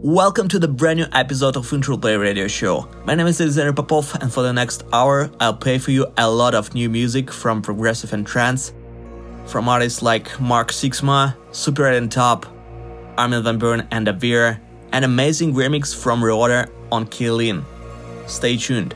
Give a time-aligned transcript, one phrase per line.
[0.00, 2.88] Welcome to the brand new episode of Interplay Radio Show.
[3.04, 6.30] My name is Alexander Popov, and for the next hour, I'll play for you a
[6.30, 8.72] lot of new music from progressive and trance,
[9.46, 12.46] from artists like Mark Sixma, Super and Top,
[13.16, 14.60] Armin van Buuren and Avira,
[14.92, 17.64] an amazing remix from Reorder on Killin.
[18.28, 18.94] Stay tuned.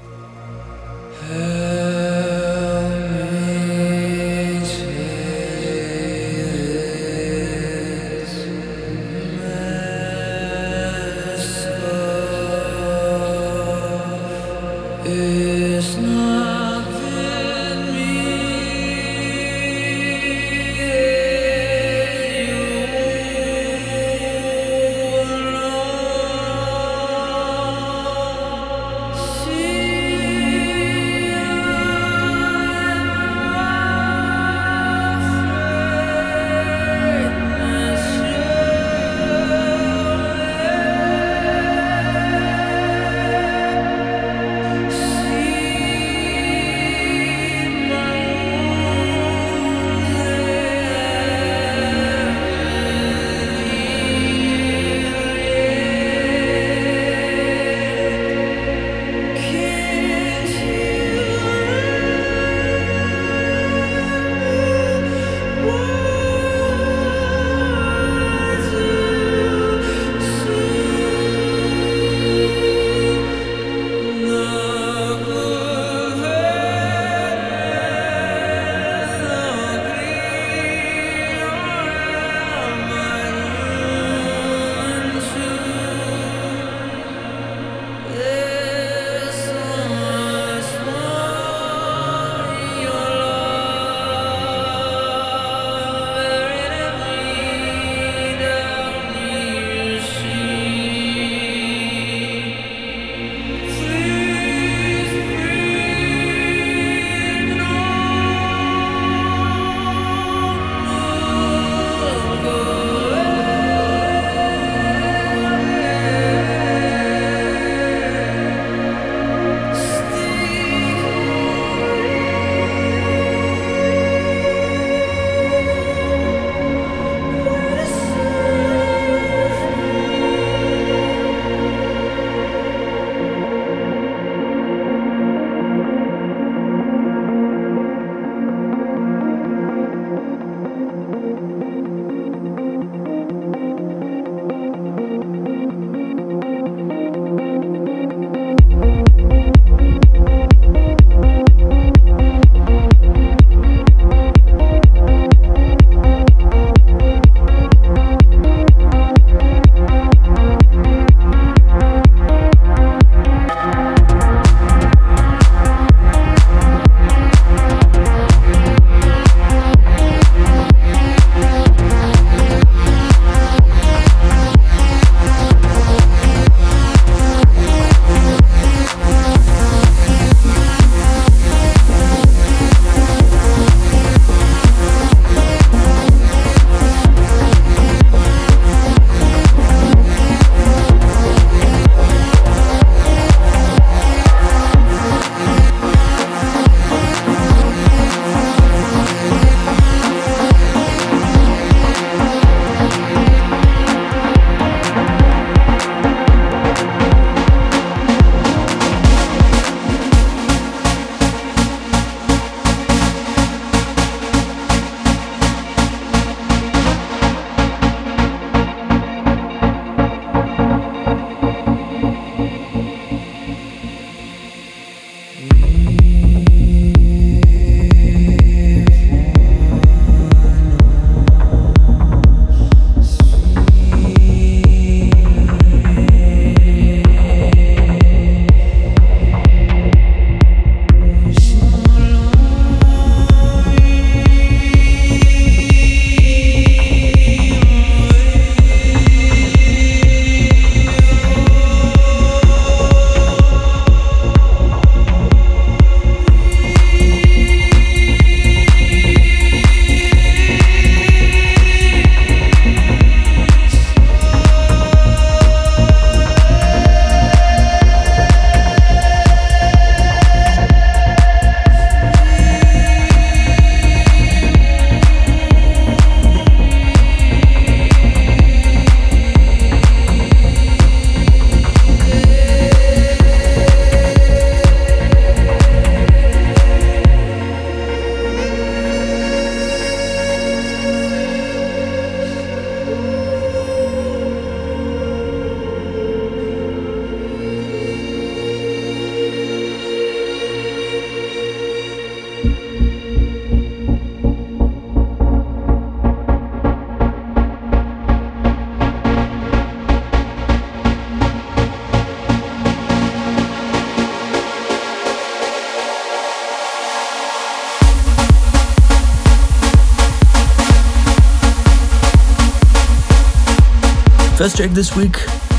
[324.52, 325.16] First track this week,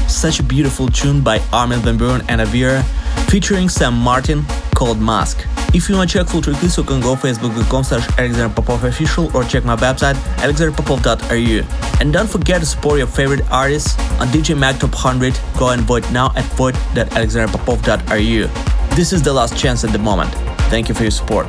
[0.07, 2.83] such a beautiful tune by Armin van Buuren and Avira,
[3.27, 4.45] featuring Sam Martin
[4.75, 5.47] called Mask.
[5.73, 8.07] If you want to check full track list, you can go facebook.com slash
[9.33, 10.13] or check my website
[10.43, 11.63] alexanderpopov.ru.
[11.99, 15.39] And don't forget to support your favorite artists on DJ Mag Top 100.
[15.57, 18.47] Go and vote now at vote.alexanderpopov.ru.
[18.95, 20.31] This is the last chance at the moment.
[20.69, 21.47] Thank you for your support.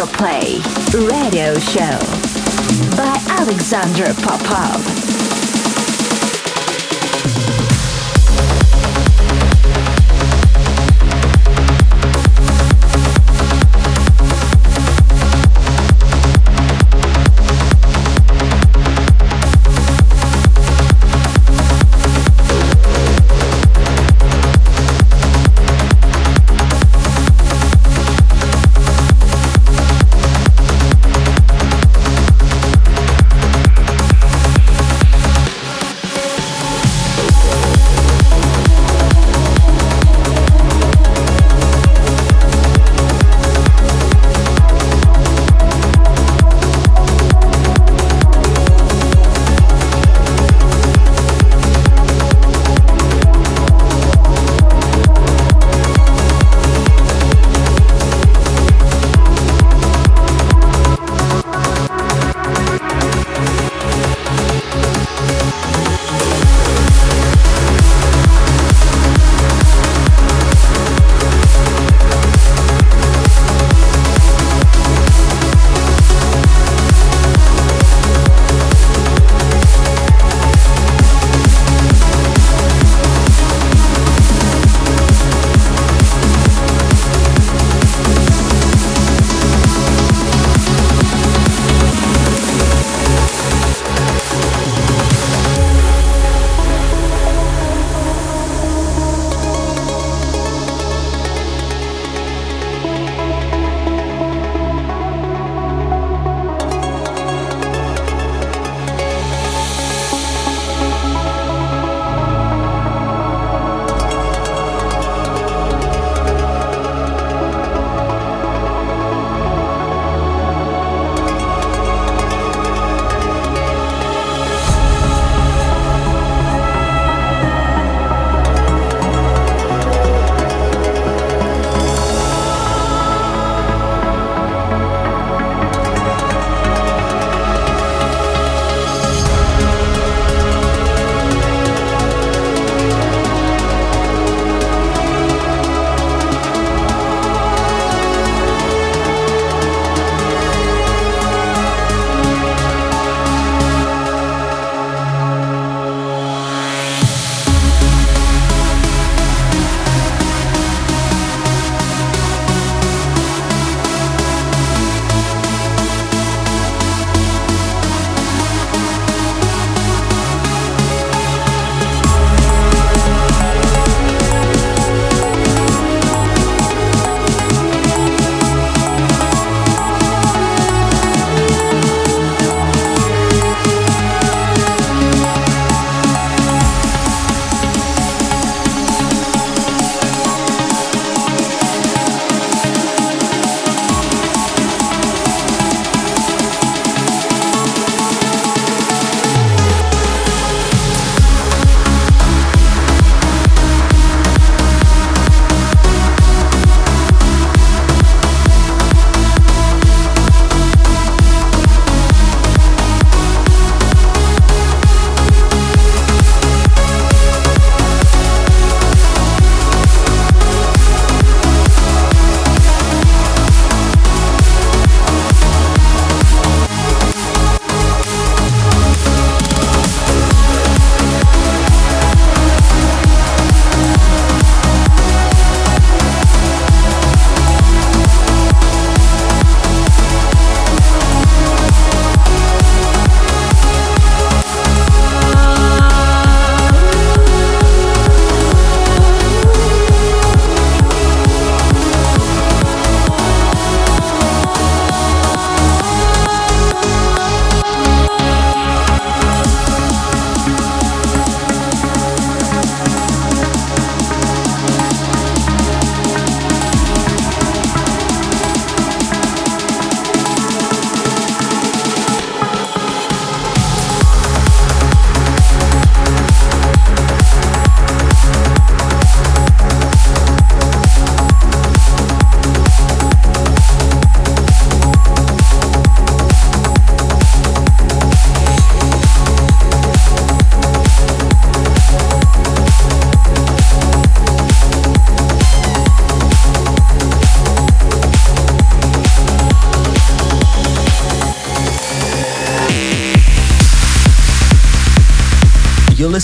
[0.00, 0.58] Interplay
[0.94, 1.98] Radio Show
[2.96, 4.99] by Alexander Popov.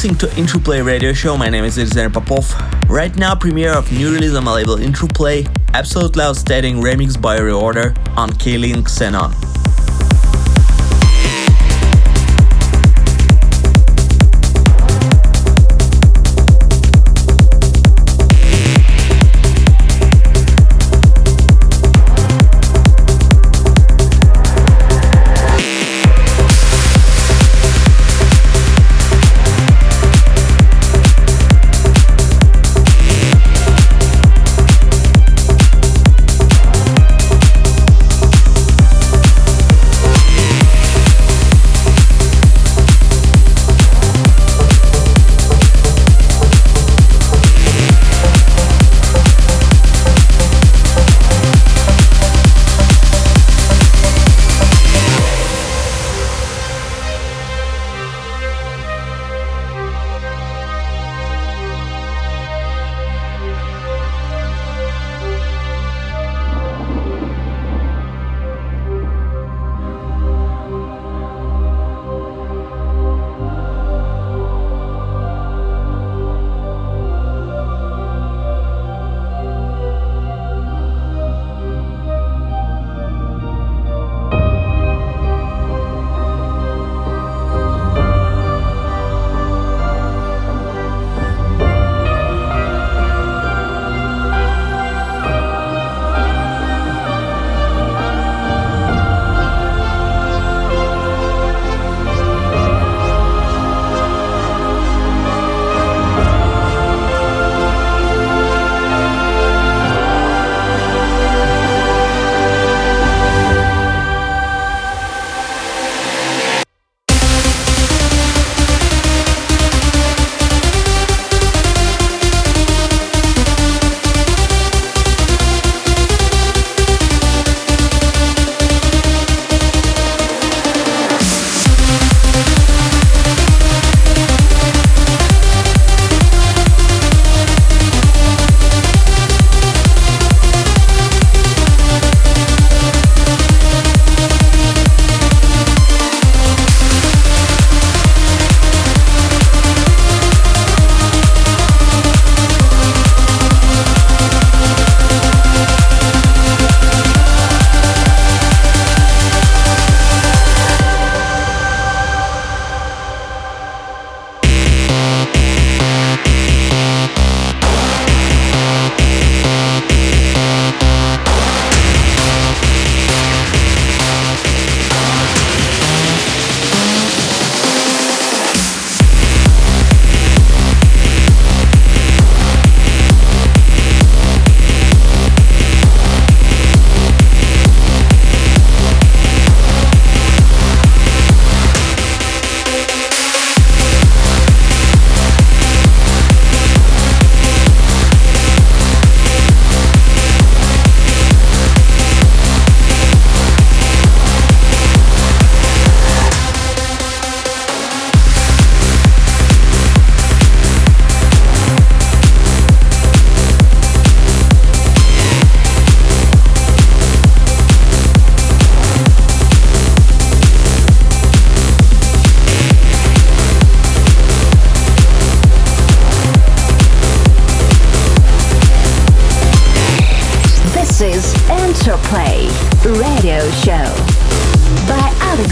[0.07, 1.37] Listening to Interplay Radio Show.
[1.37, 2.55] My name is Alexander Popov.
[2.89, 5.45] Right now, premiere of new release on my label Interplay,
[5.75, 9.46] absolutely outstanding remix by Reorder on K-Link Xenon.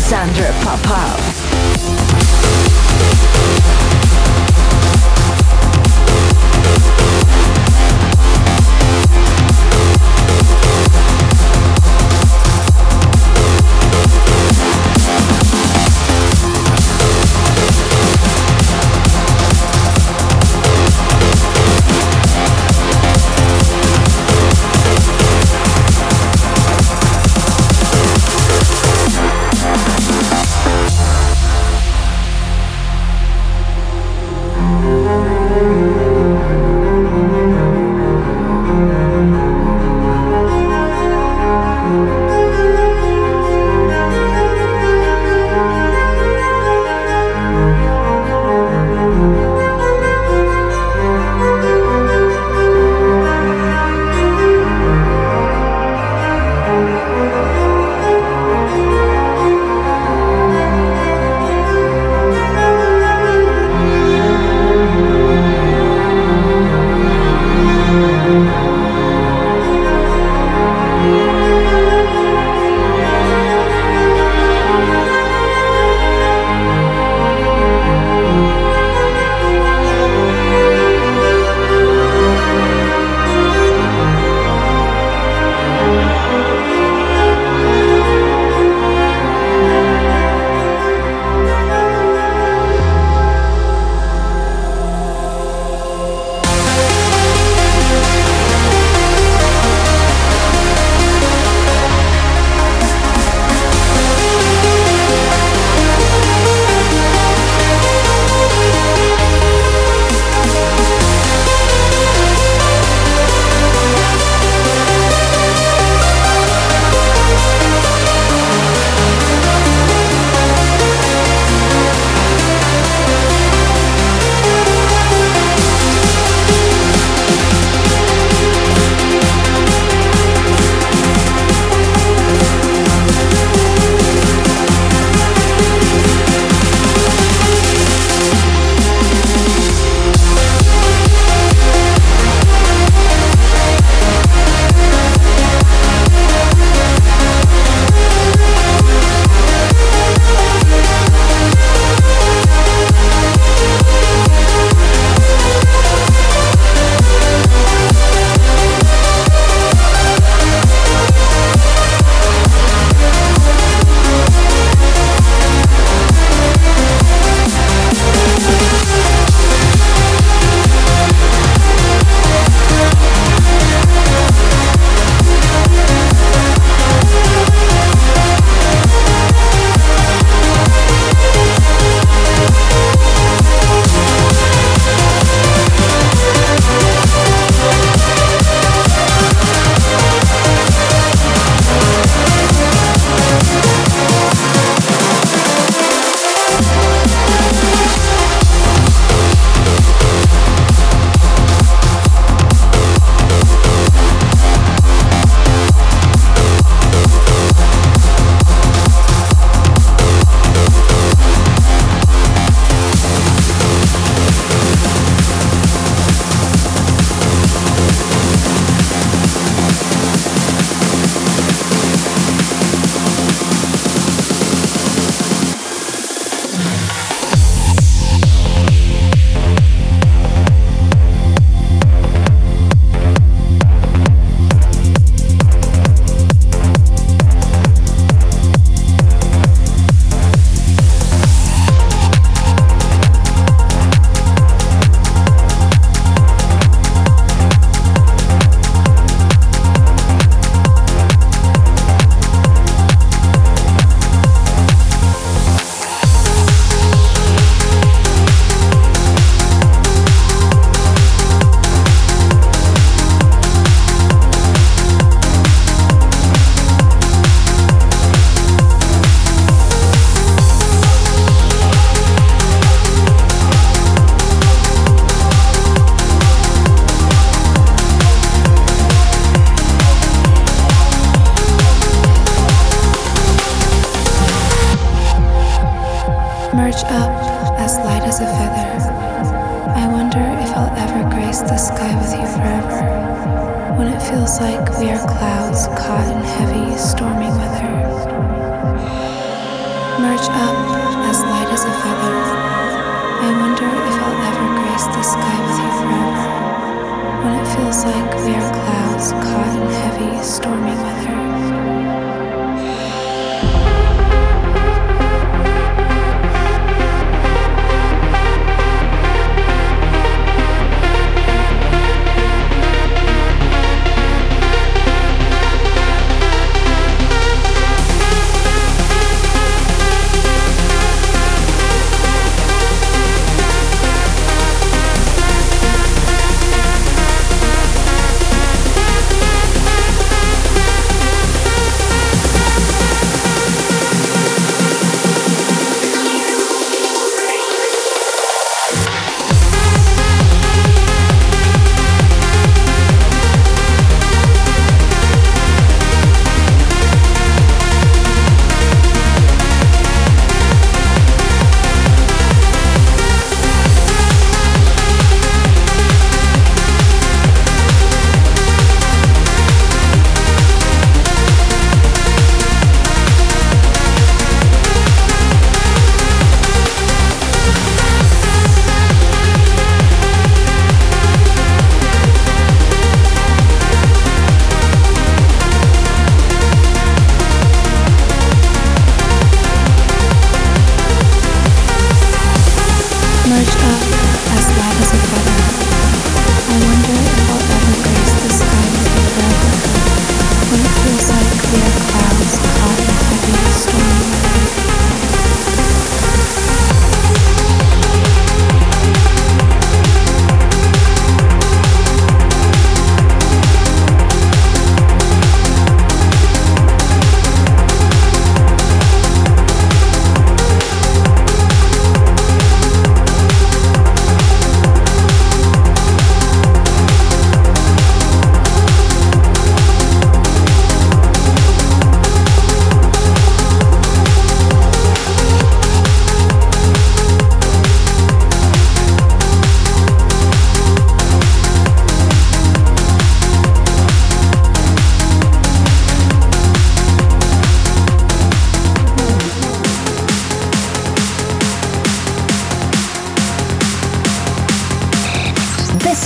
[0.07, 1.25] Alexander Popov.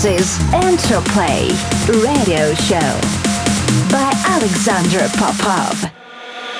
[0.00, 1.48] This is Interplay
[1.88, 3.00] Radio Show
[3.90, 5.90] by Alexander Popov.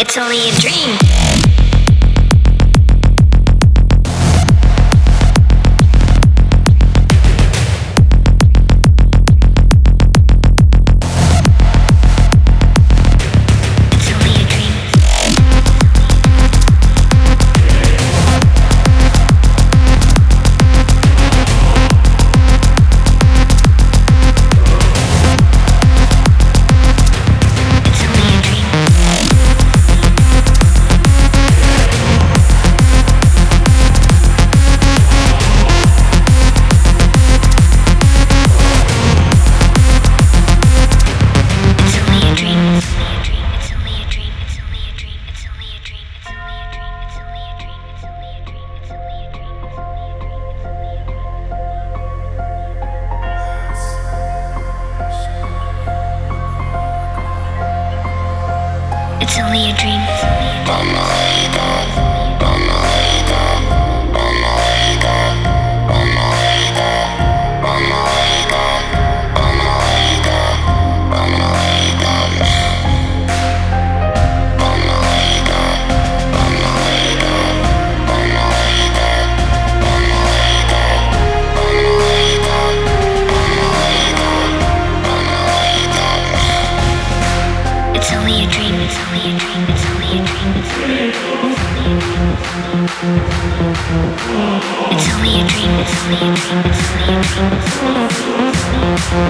[0.01, 1.38] It's only a dream.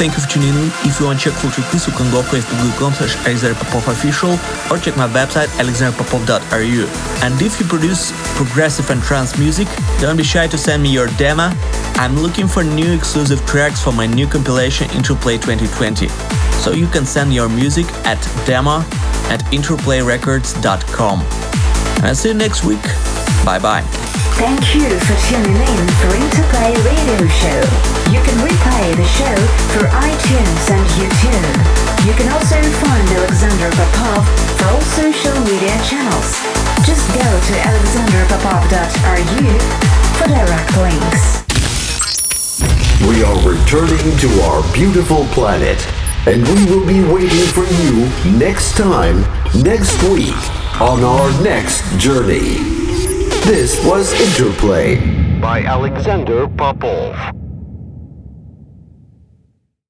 [0.00, 0.72] Thank you for tuning in.
[0.88, 4.30] If you want to check track list, you can go facebook.com slash Alexander Popov official
[4.72, 6.86] or check my website alexanderpopov.ru.
[7.22, 9.68] And if you produce progressive and trance music,
[10.00, 11.50] don't be shy to send me your demo.
[12.00, 16.08] I'm looking for new exclusive tracks for my new compilation Interplay 2020.
[16.64, 18.78] So you can send your music at demo
[19.28, 21.20] at interplayrecords.com.
[21.20, 22.80] And I'll see you next week.
[23.44, 23.82] Bye bye.
[24.36, 27.60] Thank you for tuning in for Interplay Radio Show.
[28.08, 29.36] You can replay the show
[29.76, 31.52] for iTunes and YouTube.
[32.06, 34.24] You can also find Alexander Popov
[34.56, 36.40] for all social media channels.
[36.84, 39.52] Just go to alexanderpopov.ru
[40.16, 41.44] for direct links.
[43.06, 45.86] We are returning to our beautiful planet,
[46.26, 49.20] and we will be waiting for you next time,
[49.62, 50.36] next week,
[50.80, 52.79] on our next journey.
[53.50, 54.94] This was Interplay
[55.40, 57.39] by Alexander Popov.